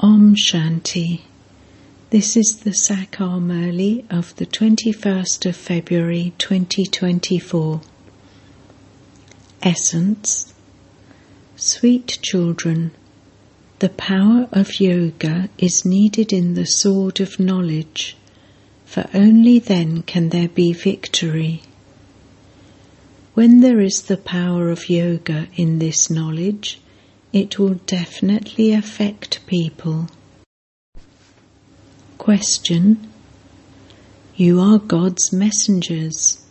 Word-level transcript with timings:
Om 0.00 0.36
Shanti. 0.36 1.22
This 2.10 2.36
is 2.36 2.60
the 2.62 2.70
Sakar 2.70 3.40
Murli 3.40 4.04
of 4.08 4.32
the 4.36 4.46
21st 4.46 5.46
of 5.46 5.56
February 5.56 6.34
2024. 6.38 7.80
Essence 9.60 10.54
Sweet 11.56 12.20
children, 12.22 12.92
the 13.80 13.88
power 13.88 14.48
of 14.52 14.78
yoga 14.78 15.48
is 15.58 15.84
needed 15.84 16.32
in 16.32 16.54
the 16.54 16.66
sword 16.66 17.18
of 17.18 17.40
knowledge, 17.40 18.16
for 18.84 19.10
only 19.12 19.58
then 19.58 20.02
can 20.02 20.28
there 20.28 20.48
be 20.48 20.72
victory. 20.72 21.62
When 23.34 23.62
there 23.62 23.80
is 23.80 24.02
the 24.02 24.16
power 24.16 24.70
of 24.70 24.88
yoga 24.88 25.48
in 25.56 25.80
this 25.80 26.08
knowledge, 26.08 26.78
it 27.32 27.58
will 27.58 27.74
definitely 27.86 28.72
affect 28.72 29.46
people. 29.46 30.08
Question 32.16 33.10
You 34.34 34.60
are 34.60 34.78
God's 34.78 35.32
messengers. 35.32 36.44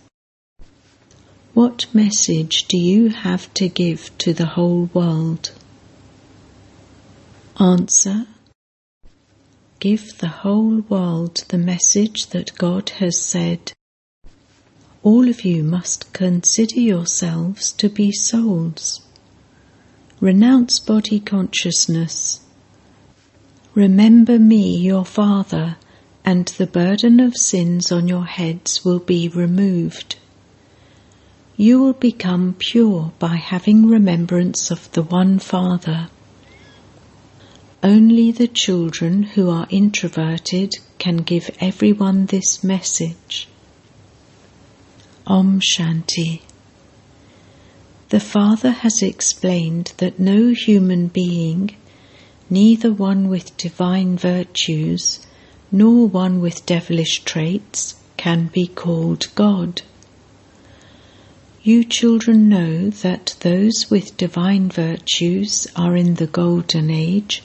What 1.54 1.88
message 1.94 2.66
do 2.66 2.77
you 2.77 3.09
have 3.09 3.52
to 3.55 3.68
give 3.68 4.16
to 4.20 4.34
the 4.34 4.45
whole 4.45 4.90
world? 4.94 5.52
Answer 7.59 8.27
Give 9.80 10.18
the 10.18 10.27
whole 10.27 10.82
world 10.90 11.44
the 11.49 11.57
message 11.57 12.27
that 12.27 12.57
God 12.57 12.90
has 13.02 13.20
said. 13.20 13.73
All 15.04 15.30
of 15.30 15.46
you 15.46 15.63
must 15.63 16.13
consider 16.13 16.80
yourselves 16.80 17.71
to 17.73 17.88
be 17.88 18.12
souls. 18.12 19.06
Renounce 20.20 20.80
body 20.80 21.20
consciousness. 21.20 22.39
Remember 23.76 24.40
me, 24.40 24.76
your 24.77 25.05
Father, 25.05 25.77
and 26.26 26.48
the 26.48 26.65
burden 26.65 27.20
of 27.20 27.37
sins 27.37 27.91
on 27.91 28.07
your 28.07 28.26
heads 28.26 28.84
will 28.84 28.98
be 28.98 29.29
removed. 29.29 30.15
You 31.55 31.79
will 31.79 31.93
become 31.93 32.55
pure 32.57 33.12
by 33.20 33.35
having 33.35 33.88
remembrance 33.88 34.71
of 34.71 34.91
the 34.93 35.04
one 35.04 35.38
Father. 35.38 36.10
Only 37.84 38.32
the 38.32 38.48
children 38.48 39.21
who 39.21 39.51
are 39.51 39.68
introverted 39.70 40.73
can 40.98 41.18
give 41.18 41.55
everyone 41.60 42.26
this 42.26 42.63
message. 42.63 43.48
Om 45.27 45.60
Shanti. 45.62 46.41
The 48.10 48.20
Father 48.22 48.72
has 48.72 49.02
explained 49.02 49.91
that 49.98 50.18
no 50.18 50.54
human 50.54 51.08
being, 51.08 51.76
neither 52.50 52.94
one 52.94 53.27
with 53.27 53.58
divine 53.58 54.18
virtues 54.18 55.26
nor 55.74 56.08
one 56.08 56.40
with 56.40 56.66
devilish 56.66 57.24
traits, 57.26 57.96
can 58.16 58.48
be 58.48 58.66
called 58.66 59.28
God. 59.35 59.82
You 61.63 61.84
children 61.84 62.48
know 62.48 62.90
that 62.90 63.35
those 63.41 63.88
with 63.90 64.16
divine 64.16 64.69
virtues 64.69 65.68
are 65.75 65.97
in 65.97 66.16
the 66.16 66.28
golden 66.28 66.90
age 66.90 67.44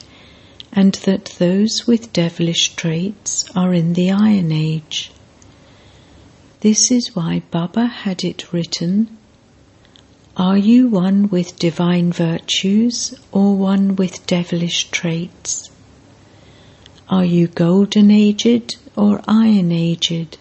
and 0.71 0.93
that 1.05 1.35
those 1.39 1.85
with 1.85 2.13
devilish 2.13 2.69
traits 2.77 3.45
are 3.53 3.73
in 3.73 3.93
the 3.93 4.11
Iron 4.11 4.53
Age. 4.53 5.11
This 6.61 6.89
is 6.89 7.13
why 7.13 7.43
Baba 7.51 7.85
had 7.85 8.23
it 8.23 8.53
written 8.53 9.17
Are 10.35 10.57
you 10.57 10.87
one 10.87 11.29
with 11.29 11.59
divine 11.59 12.11
virtues 12.11 13.13
or 13.31 13.55
one 13.55 13.95
with 13.95 14.25
devilish 14.25 14.89
traits? 14.89 15.69
Are 17.07 17.23
you 17.23 17.47
golden 17.47 18.09
aged 18.09 18.77
or 18.95 19.21
iron 19.27 19.71
aged? 19.71 20.39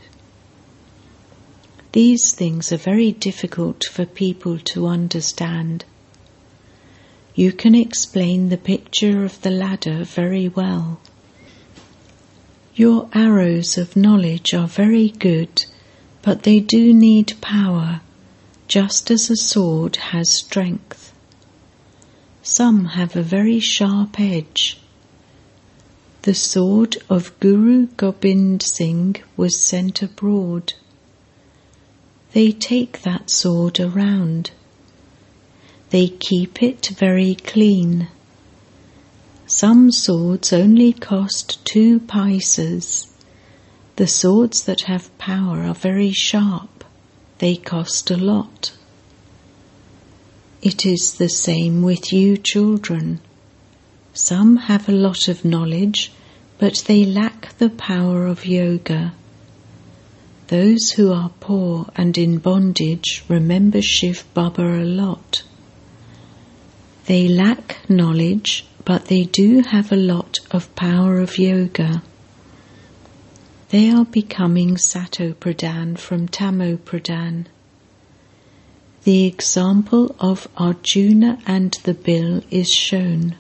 These 1.93 2.33
things 2.33 2.73
are 2.73 2.79
very 2.79 3.13
difficult 3.13 3.85
for 3.85 4.07
people 4.07 4.59
to 4.73 4.87
understand. 4.87 5.85
You 7.35 7.53
can 7.53 7.75
explain 7.75 8.49
the 8.49 8.57
picture 8.57 9.27
of 9.27 9.43
the 9.43 9.51
ladder 9.51 10.05
very 10.05 10.49
well. 10.49 11.01
Your 12.75 13.11
arrows 13.13 13.77
of 13.77 13.95
knowledge 13.95 14.55
are 14.55 14.67
very 14.67 15.11
good, 15.11 15.67
but 16.23 16.45
they 16.45 16.61
do 16.61 16.95
need 16.95 17.35
power, 17.43 18.01
just 18.75 19.11
as 19.11 19.29
a 19.29 19.37
sword 19.37 19.97
has 19.97 20.31
strength. 20.31 21.13
Some 22.43 22.87
have 22.99 23.15
a 23.15 23.23
very 23.23 23.61
sharp 23.61 24.19
edge. 24.19 24.81
The 26.23 26.35
sword 26.35 26.97
of 27.11 27.39
Guru 27.41 27.89
Gobind 27.99 28.63
Singh 28.63 29.17
was 29.37 29.61
sent 29.61 30.01
abroad. 30.01 30.73
They 32.33 32.51
take 32.51 33.03
that 33.03 33.31
sword 33.31 33.79
around 33.79 34.53
they 35.93 36.09
keep 36.09 36.63
it 36.63 36.87
very 36.87 37.35
clean. 37.35 38.09
Some 39.47 39.93
swords 39.93 40.51
only 40.51 40.95
cost 40.95 41.63
two 41.67 42.01
paisas. 42.01 43.09
The 43.97 44.07
swords 44.07 44.65
that 44.65 44.89
have 44.93 45.17
power 45.19 45.65
are 45.65 45.75
very 45.75 46.11
sharp. 46.13 46.72
They 47.43 47.57
cost 47.57 48.09
a 48.13 48.17
lot. 48.17 48.73
It 50.63 50.87
is 50.87 51.15
the 51.15 51.29
same 51.29 51.83
with 51.83 52.13
you 52.13 52.37
children. 52.37 53.19
Some 54.15 54.59
have 54.69 54.89
a 54.89 54.93
lot 54.93 55.27
of 55.27 55.45
knowledge, 55.45 56.13
but 56.59 56.85
they 56.87 57.05
lack 57.05 57.59
the 57.59 57.69
power 57.69 58.29
of 58.29 58.47
yoga. 58.47 59.15
Those 60.47 60.93
who 60.93 61.13
are 61.13 61.33
poor 61.41 61.87
and 61.97 62.17
in 62.17 62.39
bondage 62.39 63.25
remember 63.27 63.83
Shiv 63.83 64.25
Baba 64.35 64.81
a 64.81 64.85
lot. 64.85 65.43
They 67.07 67.27
lack 67.27 67.79
knowledge, 67.91 68.67
but 68.85 69.07
they 69.07 69.25
do 69.25 69.63
have 69.63 69.91
a 69.91 69.97
lot 69.97 70.39
of 70.53 70.73
power 70.77 71.19
of 71.19 71.39
yoga. 71.39 72.05
They 73.73 73.91
are 73.91 74.05
becoming 74.05 74.77
Sato 74.77 75.33
Pradhan 75.33 75.97
from 75.99 76.29
Tamo 76.29 76.77
Pradhan. 76.77 77.47
The 79.05 79.25
example 79.25 80.15
of 80.21 80.47
Arjuna 80.59 81.39
and 81.47 81.73
the 81.83 81.95
Bhil 81.95 82.45
is 82.51 82.71
shown. 82.71 83.35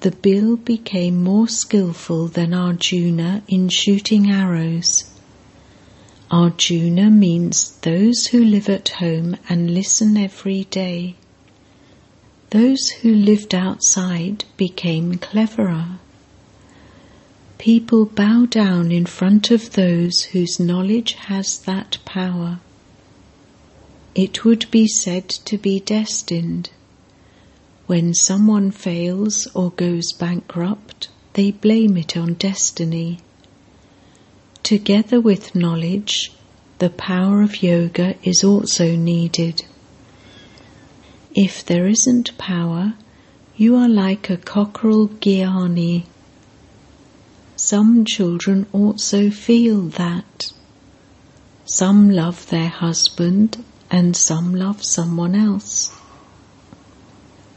The 0.00 0.12
Bhil 0.12 0.64
became 0.64 1.22
more 1.22 1.48
skillful 1.48 2.28
than 2.28 2.54
Arjuna 2.54 3.42
in 3.46 3.68
shooting 3.68 4.30
arrows. 4.30 5.04
Arjuna 6.30 7.10
means 7.10 7.72
those 7.82 8.28
who 8.28 8.42
live 8.42 8.70
at 8.70 8.88
home 8.88 9.36
and 9.50 9.74
listen 9.74 10.16
every 10.16 10.64
day. 10.64 11.16
Those 12.48 12.88
who 13.02 13.14
lived 13.14 13.54
outside 13.54 14.46
became 14.56 15.18
cleverer. 15.18 15.98
People 17.58 18.04
bow 18.04 18.46
down 18.46 18.92
in 18.92 19.04
front 19.04 19.50
of 19.50 19.72
those 19.72 20.22
whose 20.32 20.60
knowledge 20.60 21.14
has 21.14 21.58
that 21.58 21.98
power. 22.04 22.60
It 24.14 24.44
would 24.44 24.70
be 24.70 24.86
said 24.86 25.28
to 25.28 25.58
be 25.58 25.80
destined. 25.80 26.70
When 27.86 28.14
someone 28.14 28.70
fails 28.70 29.48
or 29.54 29.70
goes 29.70 30.12
bankrupt, 30.12 31.08
they 31.32 31.50
blame 31.50 31.96
it 31.96 32.16
on 32.16 32.34
destiny. 32.34 33.18
Together 34.62 35.20
with 35.20 35.54
knowledge, 35.54 36.32
the 36.78 36.90
power 36.90 37.42
of 37.42 37.62
yoga 37.62 38.14
is 38.22 38.44
also 38.44 38.94
needed. 38.94 39.64
If 41.34 41.64
there 41.64 41.86
isn't 41.86 42.36
power, 42.38 42.94
you 43.56 43.74
are 43.76 43.88
like 43.88 44.30
a 44.30 44.36
cockerel 44.36 45.08
Gyani. 45.08 46.04
Some 47.60 48.04
children 48.04 48.66
also 48.72 49.30
feel 49.30 49.82
that. 49.82 50.52
Some 51.64 52.08
love 52.08 52.48
their 52.50 52.68
husband 52.68 53.64
and 53.90 54.16
some 54.16 54.54
love 54.54 54.84
someone 54.84 55.34
else. 55.34 55.92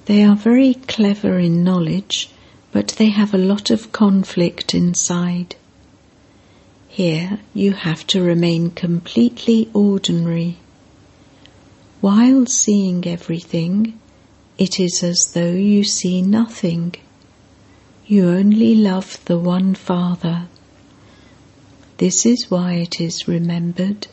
They 0.06 0.24
are 0.24 0.36
very 0.36 0.74
clever 0.74 1.38
in 1.38 1.64
knowledge, 1.64 2.32
but 2.72 2.96
they 2.98 3.10
have 3.10 3.32
a 3.36 3.46
lot 3.52 3.70
of 3.70 3.92
conflict 3.92 4.74
inside. 4.74 5.56
Here 6.88 7.40
you 7.54 7.74
have 7.74 8.08
to 8.08 8.24
remain 8.24 8.72
completely 8.72 9.70
ordinary. 9.72 10.58
While 12.02 12.48
seeing 12.48 13.06
everything, 13.06 14.00
it 14.58 14.80
is 14.80 15.04
as 15.04 15.34
though 15.34 15.54
you 15.54 15.84
see 15.84 16.24
nothing. 16.24 16.96
You 18.12 18.28
only 18.28 18.76
love 18.76 19.24
the 19.24 19.40
one 19.40 19.74
Father. 19.74 20.50
This 21.96 22.26
is 22.26 22.52
why 22.52 22.74
it 22.74 23.00
is 23.00 23.26
remembered. 23.26 24.08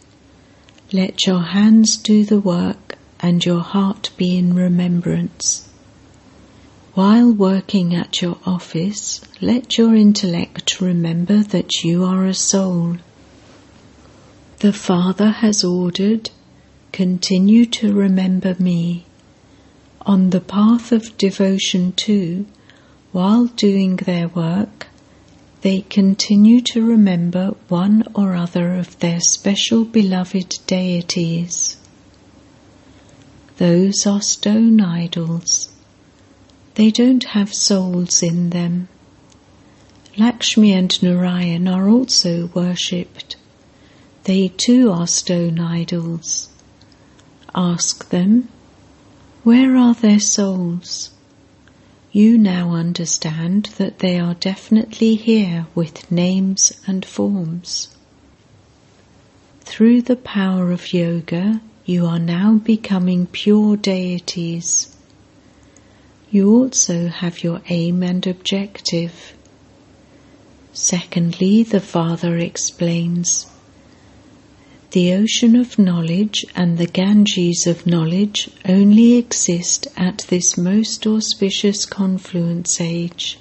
Let 0.93 1.27
your 1.27 1.43
hands 1.43 1.97
do 1.97 2.25
the 2.25 2.39
work 2.39 2.97
and 3.19 3.45
your 3.45 3.59
heart 3.59 4.11
be 4.17 4.39
in 4.39 4.55
remembrance. 4.55 5.69
While 6.95 7.33
working 7.33 7.93
at 7.93 8.23
your 8.23 8.39
office, 8.47 9.21
let 9.41 9.79
your 9.79 9.97
intellect 9.97 10.81
remember 10.81 11.43
that 11.43 11.83
you 11.83 12.05
are 12.05 12.25
a 12.25 12.35
soul. 12.35 12.99
The 14.61 14.73
Father 14.73 15.33
has 15.43 15.65
ordered, 15.65 16.31
continue 16.93 17.67
to 17.67 17.93
remember 17.93 18.55
me. 18.61 19.07
On 20.03 20.31
the 20.31 20.41
path 20.41 20.93
of 20.93 21.19
devotion 21.19 21.91
too, 21.95 22.47
while 23.13 23.47
doing 23.47 23.97
their 23.97 24.29
work, 24.29 24.87
they 25.63 25.81
continue 25.81 26.61
to 26.61 26.87
remember 26.87 27.55
one 27.69 28.05
or 28.15 28.35
other 28.35 28.75
of 28.75 28.99
their 29.01 29.21
special 29.21 29.85
beloved 29.85 30.55
deities. 30.67 31.77
Those 33.57 34.07
are 34.07 34.23
stone 34.23 34.81
idols. 34.81 35.71
They 36.75 36.93
don't 36.93 37.25
have 37.25 37.53
souls 37.53 38.23
in 38.23 38.51
them. 38.51 38.89
Lakshmi 40.17 40.73
and 40.73 41.03
Narayan 41.03 41.67
are 41.67 41.89
also 41.89 42.51
worshipped. 42.55 43.37
They 44.25 44.49
too 44.49 44.93
are 44.93 45.07
stone 45.07 45.59
idols. 45.59 46.51
Ask 47.55 48.11
them, 48.11 48.49
where 49.43 49.77
are 49.77 49.95
their 49.95 50.21
souls? 50.21 51.11
You 52.11 52.39
now 52.39 52.73
understand 52.73 53.67
that 53.77 53.99
they 53.99 54.19
are 54.19 54.35
definitely 54.35 55.15
here 55.15 55.67
with 55.75 56.11
names 56.11 56.73
and 56.87 57.05
forms. 57.05 57.89
Through 59.61 60.03
the 60.03 60.17
power 60.17 60.73
of 60.73 60.95
yoga, 60.95 61.61
you 61.85 62.07
are 62.07 62.19
now 62.19 62.55
becoming 62.55 63.27
pure 63.27 63.77
deities. 63.77 64.97
You 66.31 66.51
also 66.51 67.09
have 67.09 67.45
your 67.45 67.61
aim 67.69 68.03
and 68.03 68.27
objective. 68.27 69.35
Secondly, 70.73 71.63
the 71.63 71.81
Father 71.81 72.39
explains 72.39 73.47
the 74.93 75.13
ocean 75.13 75.55
of 75.55 75.79
knowledge 75.79 76.47
and 76.57 76.79
the 76.79 76.87
Ganges 76.87 77.67
of 77.67 77.87
knowledge 77.87 78.49
only 78.67 79.17
exist 79.17 79.87
at 79.99 80.25
this 80.31 80.57
most 80.57 81.07
auspicious 81.07 81.85
confluence 81.85 82.81
age. 82.81 83.39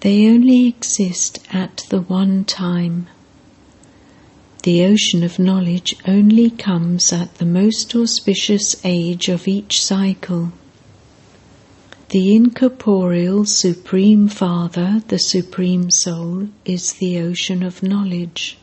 They 0.00 0.28
only 0.28 0.66
exist 0.66 1.40
at 1.52 1.84
the 1.90 2.00
one 2.00 2.44
time. 2.44 3.08
The 4.62 4.82
ocean 4.84 5.22
of 5.22 5.38
knowledge 5.38 5.94
only 6.06 6.48
comes 6.48 7.12
at 7.12 7.34
the 7.34 7.44
most 7.44 7.94
auspicious 7.94 8.76
age 8.82 9.28
of 9.28 9.46
each 9.46 9.84
cycle. 9.84 10.52
The 12.08 12.34
incorporeal 12.34 13.44
Supreme 13.44 14.28
Father, 14.28 15.02
the 15.08 15.18
Supreme 15.18 15.90
Soul, 15.90 16.48
is 16.64 16.94
the 16.94 17.18
ocean 17.20 17.62
of 17.62 17.82
knowledge. 17.82 18.56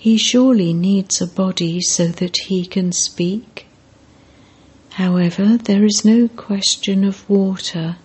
He 0.00 0.16
surely 0.16 0.72
needs 0.72 1.20
a 1.20 1.26
body 1.26 1.80
so 1.80 2.06
that 2.06 2.36
he 2.46 2.64
can 2.64 2.92
speak. 2.92 3.66
However, 4.90 5.56
there 5.56 5.84
is 5.84 6.04
no 6.04 6.28
question 6.28 7.02
of 7.02 7.28
water. 7.28 7.96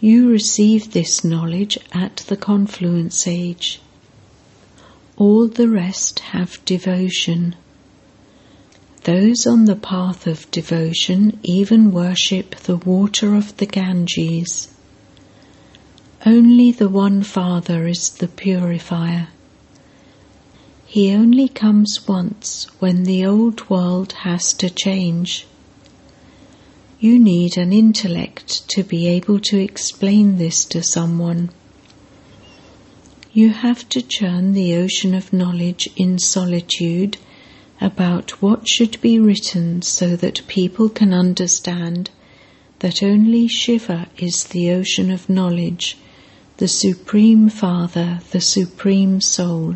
You 0.00 0.30
receive 0.30 0.92
this 0.92 1.22
knowledge 1.22 1.78
at 1.92 2.16
the 2.28 2.36
confluence 2.38 3.26
age. 3.26 3.82
All 5.18 5.48
the 5.48 5.68
rest 5.68 6.20
have 6.32 6.64
devotion. 6.64 7.56
Those 9.02 9.46
on 9.46 9.66
the 9.66 9.76
path 9.76 10.26
of 10.26 10.50
devotion 10.50 11.38
even 11.42 11.92
worship 11.92 12.56
the 12.56 12.78
water 12.78 13.34
of 13.34 13.54
the 13.58 13.66
Ganges. 13.66 14.68
Only 16.24 16.72
the 16.72 16.88
one 16.88 17.22
Father 17.22 17.86
is 17.86 18.08
the 18.08 18.28
purifier. 18.28 19.28
He 20.94 21.10
only 21.10 21.48
comes 21.48 22.06
once 22.06 22.68
when 22.78 23.02
the 23.02 23.26
old 23.26 23.68
world 23.68 24.12
has 24.22 24.52
to 24.52 24.70
change. 24.70 25.44
You 27.00 27.18
need 27.18 27.58
an 27.58 27.72
intellect 27.72 28.68
to 28.68 28.84
be 28.84 29.08
able 29.08 29.40
to 29.40 29.58
explain 29.58 30.38
this 30.38 30.64
to 30.66 30.84
someone. 30.84 31.50
You 33.32 33.50
have 33.50 33.88
to 33.88 34.02
churn 34.02 34.52
the 34.52 34.76
ocean 34.76 35.16
of 35.16 35.32
knowledge 35.32 35.88
in 35.96 36.20
solitude 36.20 37.16
about 37.80 38.40
what 38.40 38.68
should 38.68 39.00
be 39.00 39.18
written 39.18 39.82
so 39.82 40.14
that 40.14 40.46
people 40.46 40.88
can 40.88 41.12
understand 41.12 42.10
that 42.78 43.02
only 43.02 43.48
Shiva 43.48 44.06
is 44.16 44.44
the 44.44 44.70
ocean 44.70 45.10
of 45.10 45.28
knowledge, 45.28 45.98
the 46.58 46.68
Supreme 46.68 47.48
Father, 47.48 48.20
the 48.30 48.40
Supreme 48.40 49.20
Soul. 49.20 49.74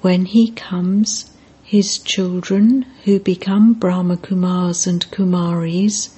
When 0.00 0.26
he 0.26 0.52
comes, 0.52 1.30
his 1.64 1.98
children, 1.98 2.86
who 3.04 3.18
become 3.18 3.74
Brahmakumars 3.74 4.86
and 4.86 5.04
Kumaris, 5.10 6.10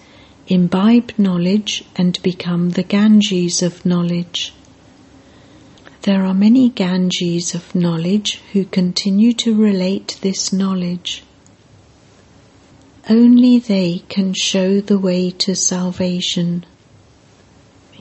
imbibe 0.48 1.12
knowledge 1.16 1.84
and 1.96 2.20
become 2.22 2.70
the 2.70 2.82
Ganges 2.82 3.62
of 3.62 3.86
knowledge. 3.86 4.52
There 6.02 6.26
are 6.26 6.34
many 6.34 6.68
Ganges 6.68 7.54
of 7.54 7.74
knowledge 7.74 8.42
who 8.52 8.64
continue 8.64 9.32
to 9.34 9.54
relate 9.54 10.18
this 10.20 10.52
knowledge. 10.52 11.22
Only 13.08 13.58
they 13.58 14.02
can 14.10 14.34
show 14.34 14.80
the 14.80 14.98
way 14.98 15.30
to 15.30 15.56
salvation. 15.56 16.66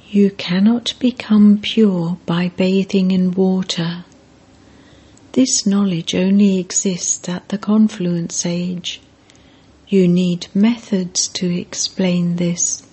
You 0.10 0.32
cannot 0.32 0.94
become 1.00 1.60
pure 1.62 2.18
by 2.26 2.50
bathing 2.50 3.12
in 3.12 3.32
water. 3.32 4.04
This 5.40 5.66
knowledge 5.66 6.14
only 6.16 6.60
exists 6.60 7.30
at 7.30 7.48
the 7.48 7.58
confluence 7.58 8.46
age. 8.46 9.00
You 9.88 10.06
need 10.06 10.48
methods 10.54 11.30
to 11.30 11.58
explain 11.58 12.36
this. 12.36 12.84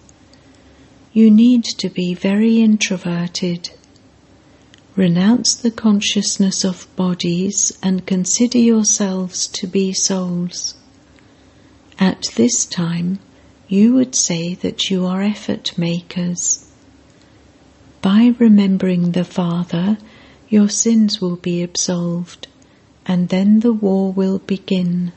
You 1.12 1.28
need 1.28 1.64
to 1.64 1.88
be 1.88 2.14
very 2.14 2.60
introverted. 2.60 3.70
Renounce 4.94 5.56
the 5.56 5.72
consciousness 5.72 6.62
of 6.62 6.86
bodies 6.94 7.76
and 7.82 8.06
consider 8.06 8.58
yourselves 8.58 9.48
to 9.48 9.66
be 9.66 9.92
souls. 9.92 10.76
At 11.98 12.26
this 12.36 12.64
time, 12.64 13.18
you 13.66 13.94
would 13.94 14.14
say 14.14 14.54
that 14.54 14.88
you 14.88 15.04
are 15.04 15.20
effort 15.20 15.76
makers. 15.76 16.64
By 18.02 18.36
remembering 18.38 19.10
the 19.10 19.24
Father, 19.24 19.98
your 20.48 20.68
sins 20.68 21.20
will 21.20 21.36
be 21.36 21.62
absolved, 21.62 22.46
and 23.04 23.30
then 23.30 23.60
the 23.60 23.72
war 23.72 24.12
will 24.12 24.38
begin, 24.38 25.12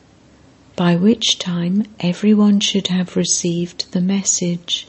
by 0.75 0.95
which 0.95 1.37
time 1.37 1.85
everyone 1.99 2.59
should 2.59 2.87
have 2.87 3.15
received 3.15 3.91
the 3.91 4.01
message. 4.01 4.87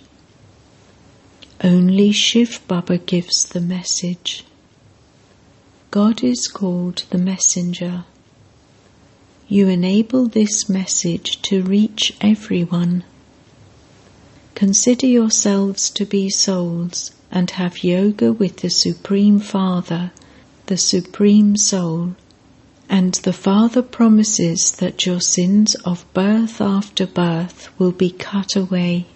Only 1.62 2.10
Shiv 2.10 2.60
Baba 2.66 2.96
gives 2.96 3.44
the 3.44 3.60
message. 3.60 4.44
God 5.90 6.24
is 6.24 6.48
called 6.48 7.04
the 7.10 7.18
messenger. 7.18 8.04
You 9.46 9.68
enable 9.68 10.26
this 10.26 10.68
message 10.68 11.42
to 11.42 11.62
reach 11.62 12.14
everyone. 12.20 13.04
Consider 14.54 15.06
yourselves 15.06 15.90
to 15.90 16.06
be 16.06 16.30
souls 16.30 17.10
and 17.30 17.50
have 17.50 17.84
yoga 17.84 18.32
with 18.32 18.58
the 18.58 18.70
Supreme 18.70 19.40
Father 19.40 20.12
the 20.70 20.76
Supreme 20.76 21.56
Soul, 21.56 22.14
and 22.88 23.14
the 23.14 23.32
Father 23.32 23.82
promises 23.82 24.70
that 24.78 25.04
your 25.04 25.20
sins 25.20 25.74
of 25.84 26.06
birth 26.14 26.60
after 26.60 27.08
birth 27.08 27.68
will 27.76 27.90
be 27.90 28.12
cut 28.12 28.54
away. 28.54 29.06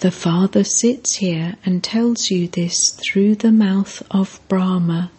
The 0.00 0.10
Father 0.10 0.62
sits 0.62 1.14
here 1.14 1.56
and 1.64 1.82
tells 1.82 2.30
you 2.30 2.48
this 2.48 2.90
through 2.90 3.36
the 3.36 3.50
mouth 3.50 4.02
of 4.10 4.42
Brahma. 4.46 5.10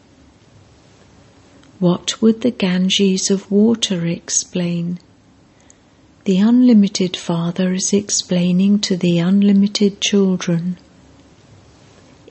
What 1.80 2.22
would 2.22 2.42
the 2.42 2.52
Ganges 2.52 3.32
of 3.32 3.50
water 3.50 4.06
explain? 4.06 5.00
The 6.26 6.38
unlimited 6.38 7.18
Father 7.18 7.74
is 7.74 7.92
explaining 7.92 8.82
to 8.82 8.96
the 8.96 9.18
unlimited 9.18 10.00
children. 10.00 10.78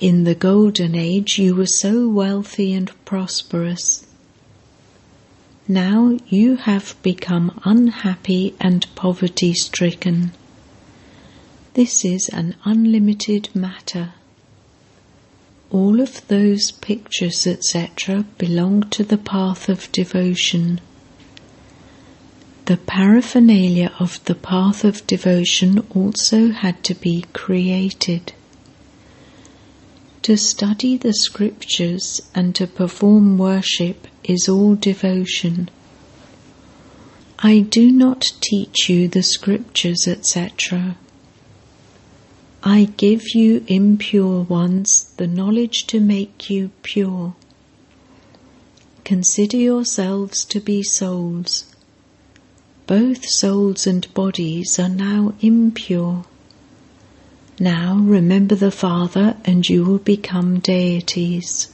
In 0.00 0.23
the 0.23 0.37
Golden 0.37 0.95
Age, 0.95 1.40
you 1.40 1.57
were 1.57 1.67
so 1.67 2.09
wealthy 2.09 2.73
and 2.73 2.93
prosperous. 3.05 4.07
Now 5.67 6.17
you 6.28 6.55
have 6.55 6.95
become 7.02 7.61
unhappy 7.64 8.55
and 8.61 8.87
poverty 8.95 9.55
stricken. 9.55 10.31
This 11.75 12.05
is 12.05 12.28
an 12.28 12.55
unlimited 12.64 13.49
matter. 13.57 14.12
All 15.71 16.00
of 16.00 16.25
those 16.28 16.71
pictures, 16.71 17.45
etc., 17.45 18.25
belong 18.38 18.88
to 18.90 19.02
the 19.02 19.19
path 19.19 19.69
of 19.69 19.90
devotion. 19.90 20.81
The 22.67 22.76
paraphernalia 22.76 23.93
of 23.99 24.25
the 24.26 24.37
path 24.37 24.85
of 24.85 25.05
devotion 25.09 25.85
also 25.90 26.52
had 26.52 26.85
to 26.85 26.95
be 26.95 27.25
created. 27.33 28.33
To 30.28 30.37
study 30.37 30.99
the 30.99 31.14
scriptures 31.14 32.20
and 32.35 32.54
to 32.56 32.66
perform 32.66 33.38
worship 33.38 34.06
is 34.25 34.47
all 34.47 34.75
devotion. 34.75 35.70
I 37.38 37.61
do 37.61 37.90
not 37.90 38.35
teach 38.42 38.90
you 38.90 39.08
the 39.08 39.23
scriptures, 39.23 40.06
etc. 40.06 40.99
I 42.62 42.90
give 42.99 43.35
you 43.35 43.64
impure 43.68 44.42
ones 44.42 45.14
the 45.16 45.26
knowledge 45.26 45.87
to 45.87 45.99
make 45.99 46.50
you 46.50 46.73
pure. 46.82 47.35
Consider 49.04 49.56
yourselves 49.56 50.44
to 50.44 50.61
be 50.61 50.82
souls. 50.82 51.75
Both 52.87 53.25
souls 53.30 53.87
and 53.87 54.12
bodies 54.12 54.78
are 54.78 54.90
now 54.90 55.32
impure. 55.40 56.26
Now 57.61 57.97
remember 57.97 58.55
the 58.55 58.71
Father 58.71 59.37
and 59.45 59.69
you 59.69 59.85
will 59.85 59.99
become 59.99 60.61
deities. 60.61 61.69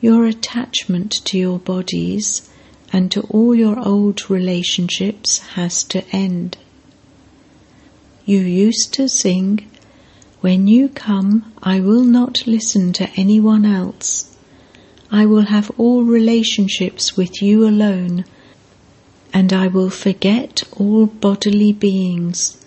Your 0.00 0.26
attachment 0.26 1.12
to 1.26 1.38
your 1.38 1.60
bodies 1.60 2.50
and 2.92 3.08
to 3.12 3.20
all 3.30 3.54
your 3.54 3.78
old 3.78 4.28
relationships 4.28 5.38
has 5.54 5.84
to 5.84 6.04
end. 6.10 6.58
You 8.24 8.40
used 8.40 8.92
to 8.94 9.08
sing, 9.08 9.70
When 10.40 10.66
you 10.66 10.88
come, 10.88 11.52
I 11.62 11.78
will 11.78 12.02
not 12.02 12.48
listen 12.48 12.92
to 12.94 13.08
anyone 13.16 13.64
else. 13.64 14.36
I 15.08 15.24
will 15.24 15.42
have 15.42 15.70
all 15.78 16.02
relationships 16.02 17.16
with 17.16 17.40
you 17.40 17.64
alone, 17.64 18.24
and 19.32 19.52
I 19.52 19.68
will 19.68 19.90
forget 19.90 20.64
all 20.76 21.06
bodily 21.06 21.72
beings. 21.72 22.63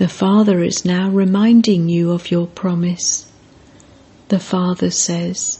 The 0.00 0.08
Father 0.08 0.62
is 0.62 0.82
now 0.82 1.10
reminding 1.10 1.90
you 1.90 2.12
of 2.12 2.30
your 2.30 2.46
promise. 2.46 3.26
The 4.28 4.38
Father 4.38 4.90
says, 4.90 5.58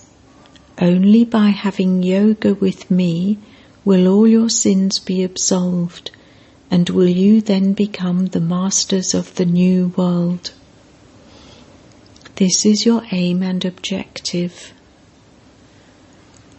Only 0.80 1.26
by 1.26 1.50
having 1.50 2.02
yoga 2.02 2.54
with 2.54 2.90
me 2.90 3.37
will 3.85 4.09
all 4.09 4.26
your 4.26 4.49
sins 4.49 4.99
be 4.99 5.23
absolved 5.23 6.11
and 6.70 6.88
will 6.88 7.06
you 7.06 7.42
then 7.42 7.75
become 7.75 8.28
the 8.28 8.40
masters 8.40 9.12
of 9.12 9.35
the 9.35 9.44
new 9.44 9.88
world? 9.88 10.52
This 12.37 12.64
is 12.64 12.87
your 12.87 13.02
aim 13.12 13.42
and 13.42 13.62
objective. 13.62 14.73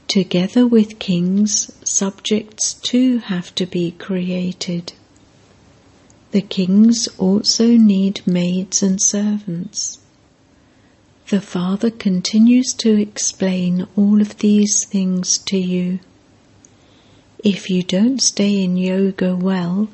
Together 0.08 0.68
with 0.68 1.00
kings, 1.00 1.72
subjects 1.84 2.76
too 2.76 3.18
have 3.18 3.56
to 3.56 3.66
be 3.66 3.90
created. 3.90 4.94
The 6.32 6.42
kings 6.42 7.10
also 7.18 7.68
need 7.68 8.26
maids 8.26 8.82
and 8.82 9.02
servants. 9.02 10.00
The 11.30 11.42
Father 11.42 11.90
continues 11.90 12.74
to 12.76 13.00
explain 13.00 13.86
all 13.98 14.22
of 14.22 14.38
these 14.38 14.86
things 14.86 15.38
to 15.40 15.58
you. 15.58 16.00
If 17.44 17.70
you 17.70 17.84
don't 17.84 18.22
stay 18.22 18.64
in 18.64 18.78
yoga 18.78 19.36
well, 19.36 19.90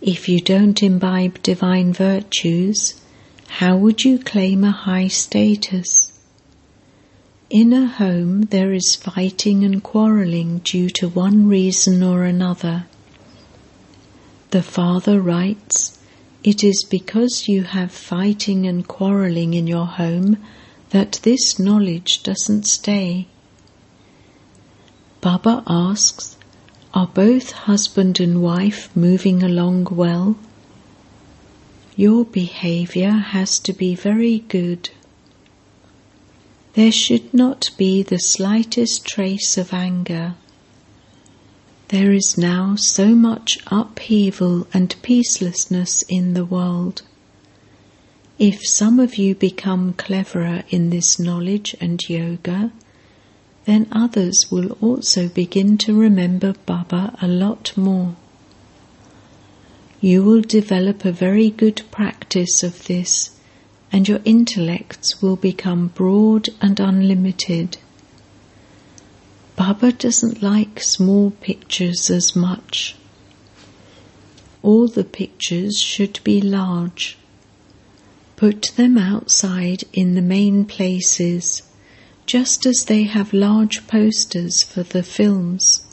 if 0.00 0.28
you 0.28 0.40
don't 0.40 0.82
imbibe 0.82 1.42
divine 1.42 1.92
virtues, 1.92 3.00
how 3.58 3.76
would 3.76 4.04
you 4.04 4.18
claim 4.18 4.64
a 4.64 4.70
high 4.70 5.08
status? 5.08 6.12
In 7.50 7.72
a 7.72 7.86
home, 7.86 8.42
there 8.42 8.72
is 8.72 8.96
fighting 8.96 9.64
and 9.64 9.82
quarreling 9.82 10.58
due 10.58 10.88
to 10.90 11.08
one 11.08 11.48
reason 11.48 12.02
or 12.02 12.24
another. 12.24 12.86
The 14.50 14.62
father 14.62 15.20
writes, 15.20 15.98
It 16.42 16.64
is 16.64 16.82
because 16.82 17.46
you 17.46 17.62
have 17.62 17.92
fighting 17.92 18.66
and 18.66 18.86
quarreling 18.86 19.54
in 19.54 19.68
your 19.68 19.86
home 19.86 20.38
that 20.90 21.20
this 21.22 21.58
knowledge 21.58 22.24
doesn't 22.24 22.66
stay. 22.66 23.28
Baba 25.20 25.62
asks, 25.68 26.36
are 26.92 27.06
both 27.06 27.52
husband 27.52 28.18
and 28.18 28.42
wife 28.42 28.90
moving 28.96 29.44
along 29.44 29.86
well? 29.92 30.36
Your 31.94 32.24
behavior 32.24 33.12
has 33.12 33.60
to 33.60 33.72
be 33.72 33.94
very 33.94 34.40
good. 34.40 34.90
There 36.72 36.90
should 36.90 37.32
not 37.32 37.70
be 37.76 38.02
the 38.02 38.18
slightest 38.18 39.04
trace 39.04 39.56
of 39.56 39.72
anger. 39.72 40.34
There 41.90 42.12
is 42.12 42.38
now 42.38 42.76
so 42.76 43.16
much 43.16 43.58
upheaval 43.66 44.68
and 44.72 44.94
peacelessness 45.02 46.04
in 46.08 46.34
the 46.34 46.44
world. 46.44 47.02
If 48.38 48.64
some 48.64 49.00
of 49.00 49.16
you 49.16 49.34
become 49.34 49.94
cleverer 49.94 50.62
in 50.70 50.90
this 50.90 51.18
knowledge 51.18 51.74
and 51.80 52.00
yoga, 52.08 52.70
then 53.64 53.88
others 53.90 54.52
will 54.52 54.78
also 54.80 55.28
begin 55.30 55.78
to 55.78 55.98
remember 55.98 56.54
Baba 56.64 57.18
a 57.20 57.26
lot 57.26 57.76
more. 57.76 58.14
You 60.00 60.22
will 60.22 60.42
develop 60.42 61.04
a 61.04 61.10
very 61.10 61.50
good 61.50 61.82
practice 61.90 62.62
of 62.62 62.86
this, 62.86 63.30
and 63.90 64.06
your 64.06 64.20
intellects 64.24 65.20
will 65.20 65.34
become 65.34 65.88
broad 65.88 66.50
and 66.62 66.78
unlimited. 66.78 67.78
Baba 69.60 69.92
doesn't 69.92 70.42
like 70.42 70.80
small 70.80 71.32
pictures 71.32 72.08
as 72.08 72.34
much. 72.34 72.96
All 74.62 74.88
the 74.88 75.04
pictures 75.04 75.78
should 75.78 76.18
be 76.24 76.40
large. 76.40 77.18
Put 78.36 78.72
them 78.76 78.96
outside 78.96 79.84
in 79.92 80.14
the 80.14 80.22
main 80.22 80.64
places 80.64 81.62
just 82.24 82.64
as 82.64 82.86
they 82.86 83.02
have 83.02 83.34
large 83.34 83.86
posters 83.86 84.62
for 84.62 84.82
the 84.82 85.02
films. 85.02 85.86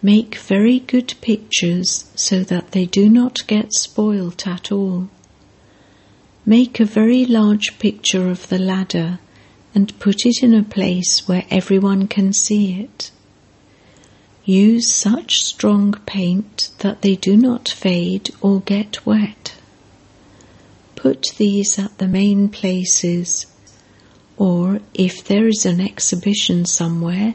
Make 0.00 0.36
very 0.36 0.78
good 0.78 1.12
pictures 1.20 2.10
so 2.14 2.42
that 2.44 2.70
they 2.70 2.86
do 2.86 3.10
not 3.10 3.46
get 3.46 3.74
spoilt 3.74 4.46
at 4.46 4.72
all. 4.72 5.10
Make 6.46 6.80
a 6.80 6.86
very 6.86 7.26
large 7.26 7.78
picture 7.78 8.30
of 8.30 8.48
the 8.48 8.58
ladder 8.58 9.18
and 9.74 9.98
put 9.98 10.24
it 10.24 10.42
in 10.42 10.54
a 10.54 10.62
place 10.62 11.26
where 11.26 11.44
everyone 11.50 12.06
can 12.06 12.32
see 12.32 12.80
it. 12.80 13.10
Use 14.44 14.92
such 14.92 15.42
strong 15.42 15.92
paint 16.06 16.70
that 16.78 17.02
they 17.02 17.16
do 17.16 17.36
not 17.36 17.68
fade 17.68 18.30
or 18.40 18.60
get 18.60 19.04
wet. 19.06 19.54
Put 20.94 21.32
these 21.38 21.78
at 21.78 21.98
the 21.98 22.06
main 22.06 22.48
places 22.48 23.46
or 24.36 24.80
if 24.94 25.24
there 25.24 25.46
is 25.46 25.64
an 25.64 25.80
exhibition 25.80 26.64
somewhere, 26.64 27.34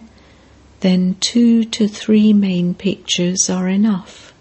then 0.81 1.15
two 1.19 1.63
to 1.63 1.88
three 1.88 2.34
main 2.34 2.74
pictures 2.74 3.50
are 3.50 3.67
enough. 3.67 4.34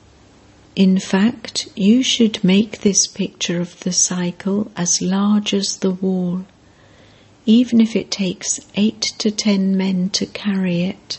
In 0.76 0.99
fact, 0.99 1.69
you 1.75 2.02
should 2.02 2.45
make 2.45 2.81
this 2.81 3.07
picture 3.07 3.61
of 3.61 3.81
the 3.81 3.93
cycle 3.93 4.71
as 4.76 5.02
large 5.02 5.52
as 5.52 5.78
the 5.78 5.90
wall, 5.90 6.45
even 7.49 7.81
if 7.81 7.97
it 7.97 8.11
takes 8.11 8.61
eight 8.75 9.00
to 9.17 9.31
ten 9.31 9.75
men 9.75 10.11
to 10.11 10.26
carry 10.26 10.83
it. 10.83 11.19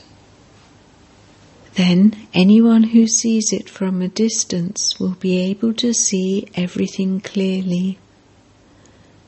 Then 1.74 2.16
anyone 2.36 2.84
who 2.84 3.08
sees 3.08 3.52
it 3.52 3.68
from 3.68 4.00
a 4.00 4.08
distance 4.08 5.00
will 5.00 5.16
be 5.16 5.40
able 5.40 5.74
to 5.74 5.92
see 5.92 6.48
everything 6.54 7.20
clearly. 7.20 7.98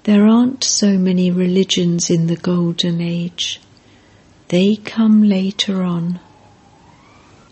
There 0.03 0.27
aren't 0.27 0.63
so 0.63 0.99
many 0.99 1.31
religions 1.31 2.11
in 2.11 2.27
the 2.27 2.35
Golden 2.35 3.01
Age. 3.01 3.59
They 4.49 4.75
come 4.75 5.23
later 5.23 5.81
on. 5.81 6.19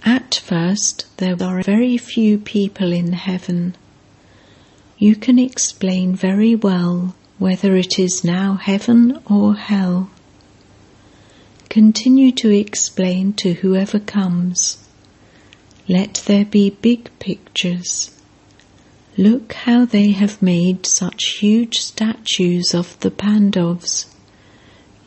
At 0.06 0.36
first, 0.36 1.08
there 1.18 1.42
are 1.42 1.64
very 1.64 1.98
few 1.98 2.38
people 2.38 2.94
in 2.94 3.14
heaven. 3.14 3.76
You 5.00 5.16
can 5.16 5.40
explain 5.40 6.16
very 6.16 6.54
well 6.54 7.16
whether 7.40 7.76
it 7.78 7.98
is 7.98 8.24
now 8.24 8.56
heaven 8.56 9.18
or 9.26 9.56
hell. 9.56 10.10
Continue 11.70 12.32
to 12.34 12.50
explain 12.50 13.32
to 13.34 13.54
whoever 13.54 14.00
comes. 14.00 14.86
Let 15.88 16.16
there 16.26 16.46
be 16.46 16.70
big 16.70 17.10
pictures. 17.20 18.12
Look 19.18 19.54
how 19.54 19.86
they 19.86 20.12
have 20.12 20.42
made 20.42 20.86
such 20.86 21.38
huge 21.40 21.80
statues 21.80 22.74
of 22.74 23.00
the 23.00 23.12
Pandavs. 23.12 24.06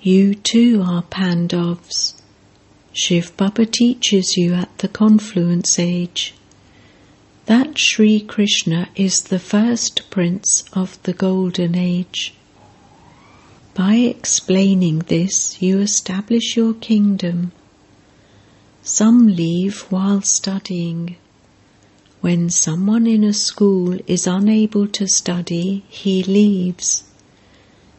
You 0.00 0.34
too 0.34 0.82
are 0.84 1.02
Pandavs. 1.02 2.14
Shiv 2.92 3.36
Baba 3.36 3.66
teaches 3.66 4.36
you 4.36 4.54
at 4.54 4.78
the 4.78 4.88
confluence 4.88 5.78
age. 5.78 6.34
That 7.46 7.76
Sri 7.76 8.20
Krishna 8.20 8.88
is 8.94 9.22
the 9.22 9.40
first 9.40 10.08
prince 10.10 10.62
of 10.72 11.02
the 11.02 11.12
golden 11.12 11.74
age. 11.74 12.34
By 13.74 13.96
explaining 13.96 15.00
this, 15.00 15.60
you 15.60 15.80
establish 15.80 16.56
your 16.56 16.72
kingdom. 16.74 17.50
Some 18.84 19.26
leave 19.26 19.80
while 19.90 20.22
studying. 20.22 21.16
When 22.20 22.48
someone 22.48 23.08
in 23.08 23.24
a 23.24 23.32
school 23.32 23.98
is 24.06 24.28
unable 24.28 24.86
to 24.88 25.08
study, 25.08 25.84
he 25.88 26.22
leaves. 26.22 27.02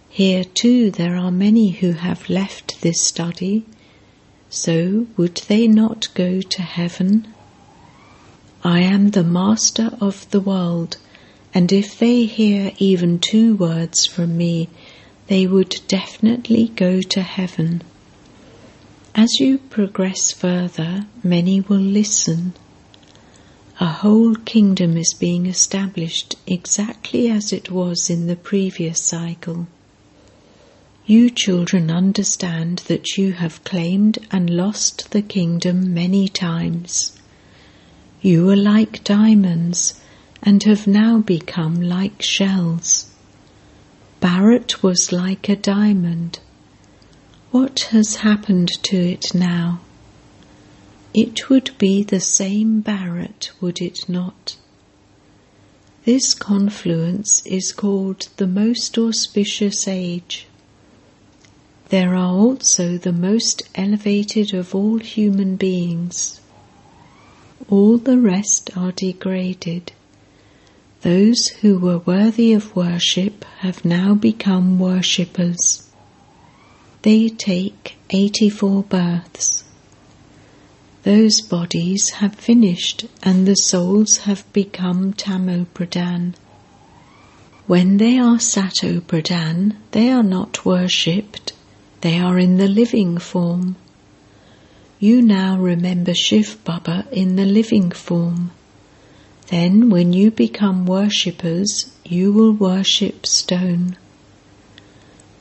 Here 0.09 0.45
too 0.45 0.89
there 0.89 1.17
are 1.17 1.31
many 1.31 1.71
who 1.71 1.91
have 1.91 2.29
left 2.29 2.79
this 2.81 3.01
study, 3.01 3.65
so 4.49 5.07
would 5.17 5.41
they 5.49 5.67
not 5.67 6.07
go 6.13 6.39
to 6.39 6.61
heaven? 6.61 7.32
I 8.65 8.79
am 8.79 9.09
the 9.09 9.25
master 9.25 9.91
of 9.99 10.29
the 10.29 10.39
world, 10.39 10.95
and 11.53 11.69
if 11.73 11.99
they 11.99 12.23
hear 12.23 12.71
even 12.77 13.19
two 13.19 13.55
words 13.57 14.05
from 14.05 14.37
me, 14.37 14.69
they 15.27 15.45
would 15.45 15.81
definitely 15.89 16.69
go 16.69 17.01
to 17.01 17.21
heaven. 17.23 17.81
As 19.13 19.41
you 19.41 19.57
progress 19.57 20.31
further, 20.31 21.07
many 21.21 21.59
will 21.59 21.75
listen. 21.75 22.53
A 23.81 23.87
whole 23.87 24.35
kingdom 24.35 24.95
is 24.95 25.13
being 25.13 25.45
established 25.45 26.37
exactly 26.47 27.29
as 27.29 27.51
it 27.51 27.69
was 27.69 28.09
in 28.09 28.27
the 28.27 28.37
previous 28.37 29.01
cycle. 29.01 29.67
You 31.05 31.29
children 31.29 31.91
understand 31.91 32.83
that 32.87 33.17
you 33.17 33.33
have 33.33 33.65
claimed 33.65 34.19
and 34.31 34.49
lost 34.49 35.11
the 35.11 35.21
kingdom 35.21 35.93
many 35.93 36.29
times. 36.29 37.19
You 38.25 38.45
were 38.45 38.55
like 38.55 39.03
diamonds 39.03 39.99
and 40.41 40.63
have 40.63 40.87
now 40.87 41.17
become 41.17 41.81
like 41.81 42.21
shells. 42.21 43.11
Bharat 44.21 44.81
was 44.81 45.11
like 45.11 45.49
a 45.49 45.57
diamond. 45.57 46.39
What 47.51 47.81
has 47.91 48.15
happened 48.27 48.69
to 48.83 48.95
it 48.95 49.35
now? 49.35 49.81
It 51.13 51.49
would 51.49 51.77
be 51.77 52.01
the 52.01 52.21
same 52.21 52.81
Bharat, 52.81 53.49
would 53.59 53.81
it 53.81 54.07
not? 54.07 54.55
This 56.05 56.33
confluence 56.33 57.45
is 57.45 57.73
called 57.73 58.29
the 58.37 58.47
most 58.47 58.97
auspicious 58.97 59.85
age. 59.85 60.47
There 61.89 62.15
are 62.15 62.25
also 62.25 62.97
the 62.97 63.11
most 63.11 63.63
elevated 63.75 64.53
of 64.53 64.73
all 64.73 64.99
human 64.99 65.57
beings. 65.57 66.39
All 67.69 67.97
the 67.97 68.17
rest 68.17 68.71
are 68.75 68.91
degraded. 68.91 69.93
Those 71.01 71.47
who 71.47 71.79
were 71.79 71.99
worthy 71.99 72.53
of 72.53 72.75
worship 72.75 73.45
have 73.59 73.85
now 73.85 74.13
become 74.15 74.79
worshippers. 74.79 75.89
They 77.03 77.29
take 77.29 77.97
84 78.09 78.83
births. 78.83 79.63
Those 81.03 81.41
bodies 81.41 82.09
have 82.21 82.35
finished 82.35 83.05
and 83.21 83.45
the 83.45 83.55
souls 83.55 84.17
have 84.19 84.51
become 84.53 85.13
Tamopradhan. 85.13 86.35
When 87.67 87.97
they 87.97 88.17
are 88.17 88.37
Satopradhan, 88.37 89.75
they 89.91 90.09
are 90.11 90.23
not 90.23 90.65
worshipped, 90.65 91.53
they 92.01 92.19
are 92.19 92.39
in 92.39 92.57
the 92.57 92.67
living 92.67 93.17
form. 93.17 93.75
You 95.03 95.21
now 95.21 95.57
remember 95.57 96.13
Shiv 96.13 96.63
Baba 96.63 97.05
in 97.11 97.35
the 97.35 97.43
living 97.43 97.91
form. 97.91 98.51
Then, 99.47 99.89
when 99.89 100.13
you 100.13 100.31
become 100.31 100.85
worshippers, 100.85 101.91
you 102.05 102.31
will 102.31 102.53
worship 102.53 103.25
stone. 103.25 103.97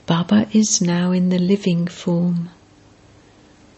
Baba 0.05 0.49
is 0.53 0.83
now 0.83 1.13
in 1.13 1.29
the 1.29 1.39
living 1.39 1.87
form. 1.87 2.51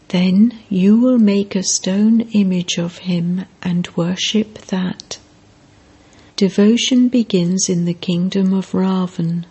Then 0.09 0.59
you 0.71 0.99
will 0.99 1.19
make 1.19 1.55
a 1.55 1.63
stone 1.63 2.23
image 2.33 2.79
of 2.79 3.05
him 3.05 3.45
and 3.61 3.87
worship 3.95 4.55
that. 4.69 5.19
Devotion 6.37 7.09
begins 7.09 7.69
in 7.69 7.85
the 7.85 7.93
kingdom 7.93 8.55
of 8.55 8.73
Ravan. 8.73 9.45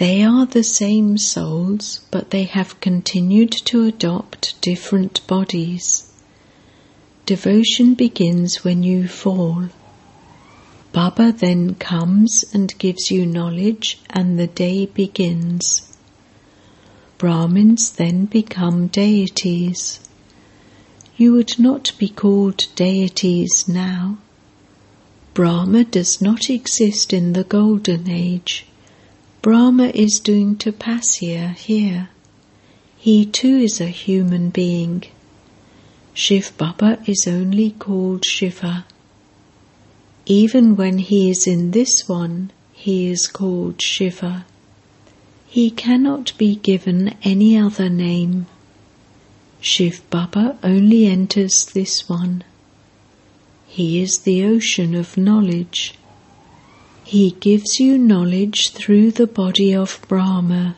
They 0.00 0.22
are 0.22 0.46
the 0.46 0.64
same 0.64 1.18
souls, 1.18 2.00
but 2.10 2.30
they 2.30 2.44
have 2.44 2.80
continued 2.80 3.52
to 3.66 3.84
adopt 3.84 4.58
different 4.62 5.20
bodies. 5.26 6.10
Devotion 7.26 7.92
begins 7.92 8.64
when 8.64 8.82
you 8.82 9.08
fall. 9.08 9.68
Baba 10.92 11.32
then 11.32 11.74
comes 11.74 12.46
and 12.54 12.78
gives 12.78 13.10
you 13.10 13.26
knowledge, 13.26 13.98
and 14.08 14.38
the 14.38 14.46
day 14.46 14.86
begins. 14.86 15.94
Brahmins 17.18 17.90
then 17.90 18.24
become 18.24 18.86
deities. 18.86 20.00
You 21.18 21.34
would 21.34 21.58
not 21.58 21.92
be 21.98 22.08
called 22.08 22.62
deities 22.74 23.68
now. 23.68 24.16
Brahma 25.34 25.84
does 25.84 26.22
not 26.22 26.48
exist 26.48 27.12
in 27.12 27.34
the 27.34 27.44
Golden 27.44 28.08
Age. 28.08 28.64
Brahma 29.42 29.86
is 29.94 30.20
doing 30.20 30.54
tapasya 30.54 31.54
here. 31.56 32.10
He 32.98 33.24
too 33.24 33.56
is 33.56 33.80
a 33.80 33.86
human 33.86 34.50
being. 34.50 35.04
Shiv 36.12 36.52
Baba 36.58 36.98
is 37.06 37.26
only 37.26 37.70
called 37.70 38.26
Shiva. 38.26 38.84
Even 40.26 40.76
when 40.76 40.98
he 40.98 41.30
is 41.30 41.46
in 41.46 41.70
this 41.70 42.06
one, 42.06 42.50
he 42.74 43.10
is 43.10 43.26
called 43.26 43.80
Shiva. 43.80 44.44
He 45.46 45.70
cannot 45.70 46.36
be 46.36 46.56
given 46.56 47.16
any 47.22 47.56
other 47.56 47.88
name. 47.88 48.46
Shiv 49.62 50.02
Baba 50.10 50.58
only 50.62 51.06
enters 51.06 51.64
this 51.64 52.06
one. 52.10 52.44
He 53.66 54.02
is 54.02 54.18
the 54.18 54.44
ocean 54.44 54.94
of 54.94 55.16
knowledge. 55.16 55.94
He 57.10 57.32
gives 57.32 57.80
you 57.80 57.98
knowledge 57.98 58.70
through 58.70 59.10
the 59.10 59.26
body 59.26 59.74
of 59.74 60.00
Brahma. 60.06 60.76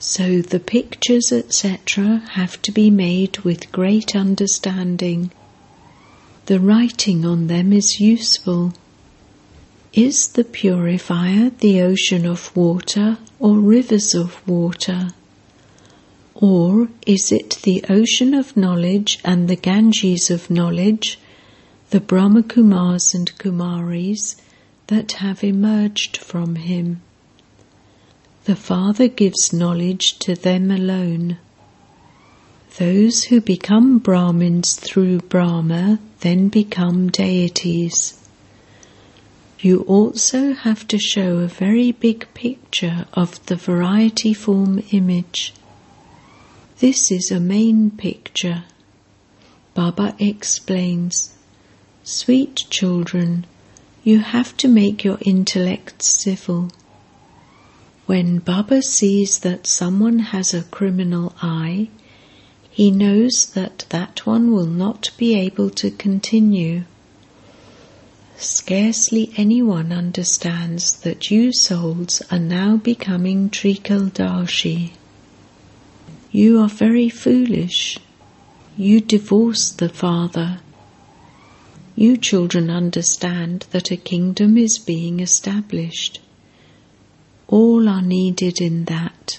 So 0.00 0.42
the 0.42 0.58
pictures, 0.58 1.30
etc., 1.30 2.24
have 2.30 2.60
to 2.62 2.72
be 2.72 2.90
made 2.90 3.38
with 3.44 3.70
great 3.70 4.16
understanding. 4.16 5.30
The 6.46 6.58
writing 6.58 7.24
on 7.24 7.46
them 7.46 7.72
is 7.72 8.00
useful. 8.00 8.72
Is 9.92 10.26
the 10.26 10.42
purifier 10.42 11.50
the 11.50 11.80
ocean 11.80 12.26
of 12.26 12.50
water 12.56 13.18
or 13.38 13.60
rivers 13.60 14.16
of 14.16 14.44
water? 14.48 15.10
Or 16.34 16.88
is 17.06 17.30
it 17.30 17.60
the 17.62 17.84
ocean 17.88 18.34
of 18.34 18.56
knowledge 18.56 19.20
and 19.24 19.46
the 19.46 19.54
Ganges 19.54 20.28
of 20.28 20.50
knowledge, 20.50 21.20
the 21.90 22.00
Brahma 22.00 22.42
Kumars 22.42 23.14
and 23.14 23.30
Kumaris, 23.38 24.34
that 24.90 25.12
have 25.12 25.44
emerged 25.44 26.16
from 26.16 26.56
him. 26.56 27.00
The 28.44 28.56
Father 28.56 29.06
gives 29.06 29.52
knowledge 29.52 30.18
to 30.18 30.34
them 30.34 30.72
alone. 30.72 31.38
Those 32.76 33.24
who 33.24 33.40
become 33.40 33.98
Brahmins 33.98 34.74
through 34.74 35.20
Brahma 35.20 36.00
then 36.20 36.48
become 36.48 37.08
deities. 37.08 38.18
You 39.60 39.82
also 39.82 40.54
have 40.54 40.88
to 40.88 40.98
show 40.98 41.38
a 41.38 41.46
very 41.46 41.92
big 41.92 42.26
picture 42.34 43.06
of 43.14 43.44
the 43.46 43.56
variety 43.56 44.34
form 44.34 44.82
image. 44.90 45.54
This 46.80 47.12
is 47.12 47.30
a 47.30 47.38
main 47.38 47.92
picture. 47.92 48.64
Baba 49.74 50.16
explains, 50.18 51.34
Sweet 52.02 52.64
children, 52.70 53.46
you 54.02 54.20
have 54.20 54.56
to 54.56 54.68
make 54.68 55.04
your 55.04 55.18
intellect 55.20 56.02
civil. 56.02 56.70
When 58.06 58.38
Baba 58.38 58.82
sees 58.82 59.40
that 59.40 59.66
someone 59.66 60.18
has 60.18 60.54
a 60.54 60.62
criminal 60.62 61.34
eye, 61.42 61.88
he 62.70 62.90
knows 62.90 63.46
that 63.52 63.84
that 63.90 64.26
one 64.26 64.52
will 64.52 64.66
not 64.66 65.10
be 65.18 65.34
able 65.34 65.70
to 65.70 65.90
continue. 65.90 66.84
Scarcely 68.36 69.32
anyone 69.36 69.92
understands 69.92 70.98
that 71.00 71.30
you 71.30 71.52
souls 71.52 72.22
are 72.30 72.38
now 72.38 72.78
becoming 72.78 73.50
Trikaldarshi. 73.50 74.92
You 76.32 76.60
are 76.60 76.68
very 76.68 77.10
foolish. 77.10 77.98
You 78.78 79.00
divorce 79.02 79.70
the 79.70 79.90
Father 79.90 80.60
you 82.00 82.16
children 82.16 82.70
understand 82.70 83.66
that 83.72 83.90
a 83.90 83.96
kingdom 83.96 84.56
is 84.56 84.78
being 84.78 85.20
established. 85.20 86.18
All 87.46 87.90
are 87.90 88.00
needed 88.00 88.58
in 88.58 88.86
that. 88.86 89.38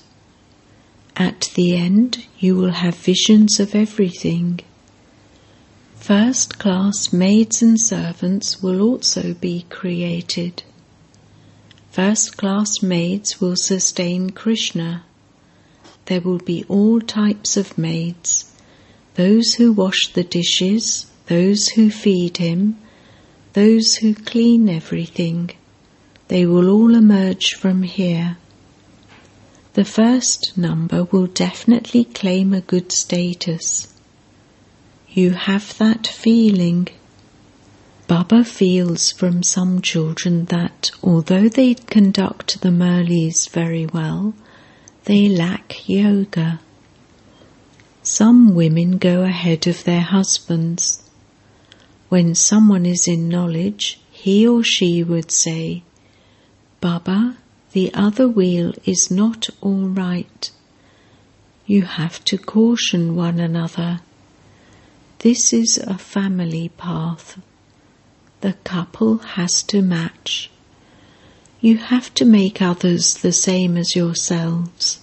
At 1.16 1.50
the 1.56 1.76
end, 1.76 2.24
you 2.38 2.56
will 2.56 2.74
have 2.74 2.94
visions 2.94 3.60
of 3.60 3.74
everything. 3.74 4.60
First 5.96 6.60
class 6.60 7.12
maids 7.12 7.64
and 7.64 7.82
servants 7.82 8.62
will 8.62 8.80
also 8.80 9.34
be 9.34 9.66
created. 9.72 10.62
First 11.90 12.38
class 12.38 12.84
maids 12.84 13.42
will 13.42 13.56
sustain 13.56 14.30
Krishna. 14.30 15.04
There 16.06 16.22
will 16.22 16.38
be 16.38 16.64
all 16.66 17.02
types 17.02 17.58
of 17.58 17.76
maids 17.80 18.54
those 19.16 19.56
who 19.56 19.74
wash 19.74 20.14
the 20.14 20.24
dishes, 20.24 21.08
those 21.32 21.70
who 21.70 21.90
feed 21.90 22.36
him, 22.36 22.78
those 23.54 23.96
who 23.96 24.14
clean 24.14 24.68
everything, 24.68 25.50
they 26.28 26.46
will 26.46 26.70
all 26.70 26.94
emerge 26.94 27.54
from 27.54 27.84
here. 27.84 28.36
The 29.72 29.86
first 29.86 30.58
number 30.58 31.06
will 31.06 31.28
definitely 31.28 32.04
claim 32.04 32.54
a 32.54 32.60
good 32.60 32.92
status. 32.92 33.88
You 35.08 35.32
have 35.32 35.78
that 35.78 36.06
feeling. 36.06 36.90
Baba 38.08 38.44
feels 38.44 39.10
from 39.10 39.42
some 39.42 39.82
children 39.82 40.44
that 40.46 40.92
although 41.02 41.48
they 41.48 41.76
conduct 41.76 42.60
the 42.60 42.72
Murlis 42.72 43.50
very 43.50 43.86
well, 43.86 44.34
they 45.06 45.30
lack 45.30 45.88
yoga. 45.88 46.60
Some 48.04 48.54
women 48.54 48.98
go 48.98 49.22
ahead 49.22 49.66
of 49.66 49.86
their 49.86 50.02
husbands. 50.02 51.01
When 52.12 52.36
someone 52.36 52.86
is 52.86 53.08
in 53.08 53.30
knowledge, 53.30 53.98
he 54.12 54.46
or 54.46 54.66
she 54.66 55.02
would 55.02 55.32
say, 55.32 55.84
Baba, 56.82 57.38
the 57.72 57.90
other 57.94 58.28
wheel 58.28 58.74
is 58.84 59.10
not 59.10 59.48
all 59.62 59.88
right. 59.88 60.52
You 61.66 61.84
have 61.84 62.22
to 62.26 62.38
caution 62.38 63.16
one 63.16 63.40
another. 63.40 64.02
This 65.20 65.54
is 65.54 65.78
a 65.78 65.98
family 65.98 66.68
path. 66.76 67.40
The 68.42 68.56
couple 68.66 69.20
has 69.20 69.64
to 69.72 69.82
match. 69.82 70.52
You 71.62 71.78
have 71.78 72.14
to 72.16 72.26
make 72.26 72.62
others 72.62 73.14
the 73.14 73.32
same 73.32 73.78
as 73.78 73.96
yourselves. 73.96 75.00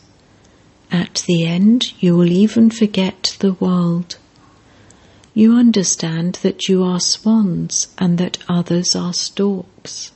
At 0.90 1.24
the 1.26 1.46
end, 1.46 1.90
you 2.02 2.18
will 2.18 2.30
even 2.30 2.68
forget 2.68 3.34
the 3.40 3.54
world. 3.54 4.18
You 5.38 5.54
understand 5.54 6.40
that 6.42 6.68
you 6.68 6.82
are 6.82 6.98
swans 6.98 7.94
and 7.96 8.18
that 8.18 8.38
others 8.48 8.96
are 8.96 9.12
storks. 9.12 10.10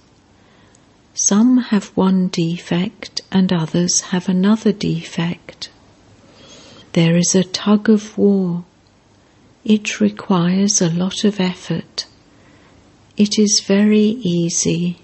Some 1.15 1.59
have 1.59 1.97
one 1.97 2.27
defect 2.27 3.21
and 3.31 3.53
others 3.53 4.01
have 4.11 4.29
another 4.29 4.73
defect. 4.73 5.71
There 6.95 7.17
is 7.17 7.37
a 7.37 7.45
tug 7.45 7.89
of 7.89 8.19
war. 8.19 8.65
It 9.65 10.01
requires 10.01 10.83
a 10.83 10.91
lot 10.91 11.23
of 11.23 11.39
effort. 11.39 12.07
It 13.17 13.39
is 13.39 13.63
very 13.65 14.19
easy. 14.25 14.99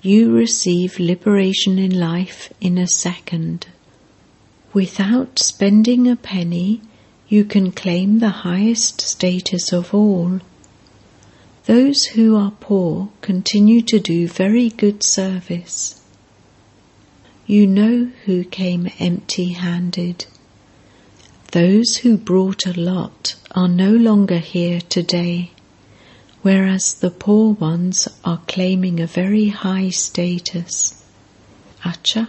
You 0.00 0.32
receive 0.32 1.00
liberation 1.00 1.76
in 1.76 1.98
life 1.98 2.52
in 2.60 2.78
a 2.78 2.86
second. 2.86 3.66
Without 4.72 5.40
spending 5.40 6.06
a 6.06 6.14
penny, 6.14 6.82
you 7.34 7.44
can 7.44 7.72
claim 7.72 8.20
the 8.20 8.44
highest 8.48 9.00
status 9.00 9.72
of 9.72 9.92
all. 9.92 10.38
Those 11.66 12.04
who 12.04 12.36
are 12.36 12.52
poor 12.60 13.08
continue 13.22 13.82
to 13.82 13.98
do 13.98 14.28
very 14.28 14.68
good 14.68 15.02
service. 15.02 16.00
You 17.44 17.66
know 17.66 18.12
who 18.24 18.44
came 18.44 18.88
empty 19.00 19.48
handed. 19.48 20.26
Those 21.50 21.96
who 21.96 22.16
brought 22.16 22.66
a 22.66 22.80
lot 22.80 23.34
are 23.50 23.66
no 23.66 23.90
longer 23.90 24.38
here 24.38 24.80
today, 24.80 25.50
whereas 26.42 26.94
the 26.94 27.10
poor 27.10 27.54
ones 27.54 28.06
are 28.24 28.42
claiming 28.46 29.00
a 29.00 29.08
very 29.08 29.48
high 29.48 29.90
status. 29.90 31.02
Acha? 31.82 32.28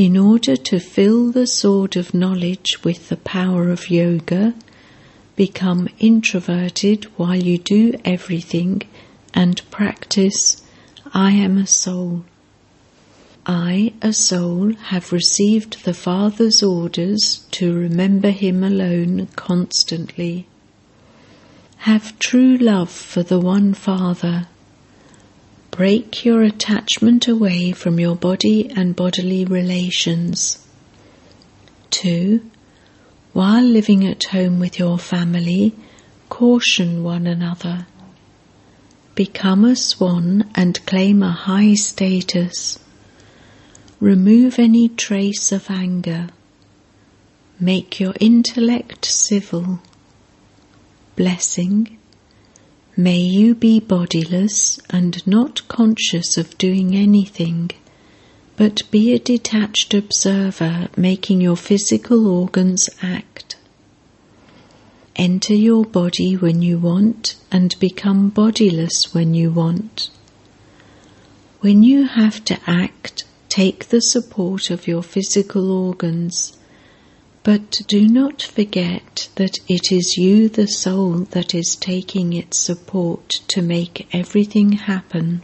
In 0.00 0.16
order 0.16 0.56
to 0.56 0.80
fill 0.80 1.30
the 1.30 1.46
sword 1.46 1.94
of 1.94 2.14
knowledge 2.14 2.82
with 2.82 3.10
the 3.10 3.18
power 3.18 3.68
of 3.68 3.90
yoga, 3.90 4.54
become 5.36 5.90
introverted 5.98 7.04
while 7.18 7.36
you 7.36 7.58
do 7.58 7.92
everything 8.02 8.80
and 9.34 9.60
practice 9.70 10.62
I 11.12 11.32
am 11.32 11.58
a 11.58 11.66
soul. 11.66 12.24
I, 13.44 13.92
a 14.00 14.14
soul, 14.14 14.72
have 14.84 15.12
received 15.12 15.84
the 15.84 15.92
Father's 15.92 16.62
orders 16.62 17.44
to 17.50 17.74
remember 17.74 18.30
Him 18.30 18.64
alone 18.64 19.26
constantly. 19.36 20.46
Have 21.90 22.18
true 22.18 22.56
love 22.56 22.90
for 22.90 23.22
the 23.22 23.38
one 23.38 23.74
Father. 23.74 24.48
Break 25.70 26.24
your 26.24 26.42
attachment 26.42 27.28
away 27.28 27.72
from 27.72 28.00
your 28.00 28.16
body 28.16 28.68
and 28.68 28.96
bodily 28.96 29.44
relations. 29.44 30.58
2. 31.90 32.40
While 33.32 33.62
living 33.62 34.06
at 34.06 34.24
home 34.24 34.58
with 34.58 34.78
your 34.78 34.98
family, 34.98 35.74
caution 36.28 37.04
one 37.04 37.26
another. 37.26 37.86
Become 39.14 39.64
a 39.64 39.76
swan 39.76 40.50
and 40.54 40.84
claim 40.86 41.22
a 41.22 41.30
high 41.30 41.74
status. 41.74 42.78
Remove 44.00 44.58
any 44.58 44.88
trace 44.88 45.52
of 45.52 45.70
anger. 45.70 46.28
Make 47.60 48.00
your 48.00 48.14
intellect 48.18 49.04
civil. 49.04 49.80
Blessing. 51.16 51.98
May 53.02 53.20
you 53.20 53.54
be 53.54 53.80
bodiless 53.80 54.78
and 54.90 55.26
not 55.26 55.66
conscious 55.68 56.36
of 56.36 56.58
doing 56.58 56.94
anything 56.94 57.70
but 58.58 58.82
be 58.90 59.14
a 59.14 59.18
detached 59.18 59.94
observer, 59.94 60.90
making 60.98 61.40
your 61.40 61.56
physical 61.56 62.26
organs 62.26 62.90
act. 63.00 63.56
Enter 65.16 65.54
your 65.54 65.86
body 65.86 66.36
when 66.36 66.60
you 66.60 66.78
want 66.78 67.36
and 67.50 67.74
become 67.80 68.28
bodiless 68.28 69.00
when 69.12 69.32
you 69.32 69.50
want. 69.50 70.10
When 71.60 71.82
you 71.82 72.04
have 72.04 72.44
to 72.44 72.58
act, 72.66 73.24
take 73.48 73.88
the 73.88 74.02
support 74.02 74.68
of 74.68 74.86
your 74.86 75.02
physical 75.02 75.72
organs, 75.72 76.58
but 77.42 77.82
do 77.88 78.06
not 78.06 78.42
forget 78.42 79.28
that 79.36 79.58
it 79.68 79.90
is 79.90 80.16
you, 80.16 80.48
the 80.48 80.66
soul, 80.66 81.20
that 81.30 81.54
is 81.54 81.76
taking 81.76 82.32
its 82.32 82.58
support 82.58 83.28
to 83.48 83.62
make 83.62 84.08
everything 84.12 84.72
happen 84.72 85.42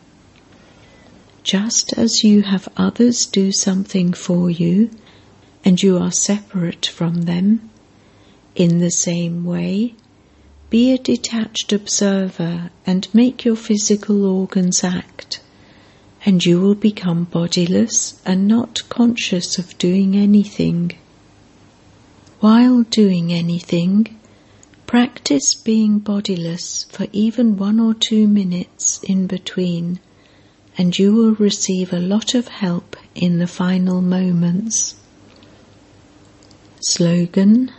just 1.47 1.97
as 1.97 2.25
you 2.25 2.43
have 2.43 2.69
others 2.77 3.25
do 3.25 3.53
something 3.53 4.13
for 4.13 4.51
you 4.51 4.91
and 5.65 5.81
you 5.81 5.97
are 5.97 6.11
separate 6.11 6.87
from 6.87 7.23
them, 7.23 7.71
in 8.57 8.79
the 8.79 8.91
same 8.91 9.45
way, 9.45 9.95
be 10.71 10.93
a 10.93 10.99
detached 10.99 11.73
observer 11.73 12.69
and 12.85 13.15
make 13.15 13.45
your 13.45 13.55
physical 13.55 14.25
organs 14.25 14.83
act, 14.83 15.39
and 16.25 16.45
you 16.45 16.61
will 16.61 16.75
become 16.75 17.23
bodiless 17.23 18.21
and 18.27 18.49
not 18.49 18.83
conscious 18.89 19.57
of 19.57 19.79
doing 19.79 20.17
anything. 20.17 20.91
While 22.41 22.83
doing 22.83 23.33
anything, 23.33 24.19
practice 24.87 25.55
being 25.55 25.99
bodiless 26.01 26.85
for 26.91 27.07
even 27.13 27.57
one 27.57 27.81
or 27.81 27.95
two 27.95 28.29
minutes 28.29 29.01
in 29.03 29.27
between 29.27 30.01
and 30.79 30.99
you 30.99 31.15
will 31.15 31.33
receive 31.33 31.93
a 31.93 31.99
lot 31.99 32.35
of 32.35 32.49
help 32.49 32.97
in 33.15 33.39
the 33.39 33.47
final 33.47 34.03
moments. 34.03 34.95
Slogan 36.81 37.73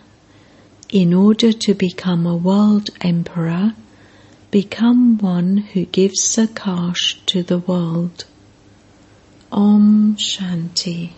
In 0.90 1.14
order 1.14 1.54
to 1.54 1.74
become 1.76 2.26
a 2.26 2.36
world 2.36 2.90
emperor, 3.02 3.76
become 4.50 5.20
one 5.20 5.58
who 5.58 5.86
gives 5.86 6.22
Sakash 6.22 7.24
to 7.28 7.44
the 7.44 7.60
world. 7.60 8.26
Om 9.52 10.16
Shanti. 10.16 11.12